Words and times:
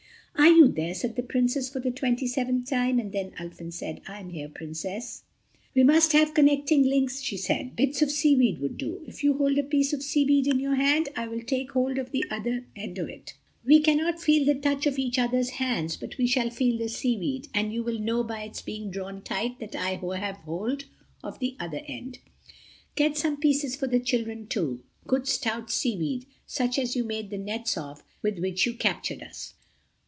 "Are 0.33 0.53
you 0.53 0.69
there?" 0.69 0.95
said 0.95 1.15
the 1.15 1.23
Princess 1.23 1.69
for 1.69 1.79
the 1.79 1.91
twenty 1.91 2.25
seventh 2.25 2.67
time. 2.69 2.99
And 2.99 3.11
then 3.11 3.31
Ulfin 3.39 3.71
said, 3.71 4.01
"I 4.07 4.19
am 4.19 4.29
here, 4.31 4.49
Princess." 4.49 5.23
"We 5.75 5.83
must 5.83 6.13
have 6.13 6.33
connecting 6.33 6.83
links," 6.83 7.21
she 7.21 7.37
said—"bits 7.37 8.01
of 8.01 8.09
seaweed 8.09 8.59
would 8.59 8.77
do. 8.77 9.03
If 9.05 9.23
you 9.23 9.33
hold 9.37 9.59
a 9.59 9.63
piece 9.63 9.93
of 9.93 10.01
seaweed 10.01 10.47
in 10.47 10.59
your 10.59 10.75
hand 10.75 11.09
I 11.15 11.27
will 11.27 11.43
take 11.43 11.71
hold 11.73 11.99
of 11.99 12.11
the 12.11 12.25
other 12.31 12.65
end 12.75 12.97
of 12.97 13.07
it. 13.07 13.35
We 13.63 13.81
cannot 13.81 14.19
feel 14.21 14.45
the 14.45 14.55
touch 14.55 14.87
of 14.87 14.97
each 14.97 15.19
other's 15.19 15.51
hands, 15.51 15.95
but 15.95 16.17
we 16.17 16.25
shall 16.25 16.49
feel 16.49 16.77
the 16.77 16.89
seaweed, 16.89 17.47
and 17.53 17.71
you 17.71 17.83
will 17.83 17.99
know, 17.99 18.23
by 18.23 18.41
its 18.43 18.61
being 18.61 18.89
drawn 18.89 19.21
tight 19.21 19.59
that 19.59 19.75
I 19.75 19.91
have 19.91 20.37
hold 20.37 20.85
of 21.23 21.39
the 21.39 21.55
other 21.59 21.81
end. 21.87 22.17
Get 22.95 23.15
some 23.15 23.37
pieces 23.37 23.75
for 23.75 23.85
the 23.87 23.99
children, 23.99 24.47
too. 24.47 24.81
Good 25.05 25.27
stout 25.27 25.69
seaweed, 25.69 26.25
such 26.47 26.79
as 26.79 26.95
you 26.95 27.03
made 27.03 27.29
the 27.29 27.37
nets 27.37 27.77
of 27.77 28.03
with 28.23 28.39
which 28.39 28.65
you 28.65 28.73
captured 28.73 29.21
us." 29.21 29.53